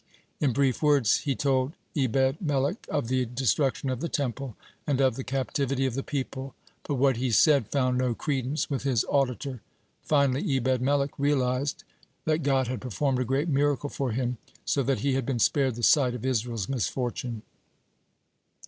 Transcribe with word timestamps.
In 0.39 0.51
brief 0.51 0.81
words 0.81 1.17
he 1.25 1.35
told 1.35 1.73
Ebed 1.95 2.41
melech 2.41 2.87
of 2.89 3.07
the 3.07 3.23
destruction 3.27 3.91
of 3.91 3.99
the 3.99 4.09
Temple 4.09 4.55
and 4.87 4.99
of 4.99 5.15
the 5.15 5.23
captivity 5.23 5.85
of 5.85 5.93
the 5.93 6.01
people, 6.01 6.55
but 6.87 6.95
what 6.95 7.17
he 7.17 7.29
said 7.29 7.67
found 7.67 7.99
no 7.99 8.15
credence 8.15 8.67
with 8.67 8.81
his 8.81 9.05
auditor. 9.07 9.61
Finally 10.01 10.57
Ebed 10.57 10.81
melech 10.81 11.11
realized 11.19 11.83
that 12.25 12.41
God 12.41 12.65
had 12.67 12.81
performed 12.81 13.19
a 13.19 13.23
great 13.25 13.47
miracle 13.47 13.91
for 13.91 14.11
him, 14.11 14.39
so 14.65 14.81
that 14.81 15.01
he 15.01 15.13
had 15.13 15.23
been 15.23 15.37
spared 15.37 15.75
the 15.75 15.83
sight 15.83 16.15
of 16.15 16.25
Israel's 16.25 16.67
misfortune. 16.67 17.43